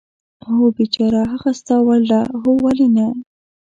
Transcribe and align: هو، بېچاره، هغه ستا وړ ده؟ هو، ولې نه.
هو، 0.45 0.63
بېچاره، 0.75 1.21
هغه 1.33 1.51
ستا 1.59 1.75
وړ 1.85 2.01
ده؟ 2.11 2.21
هو، 2.41 2.51
ولې 2.63 2.87
نه. 2.95 3.07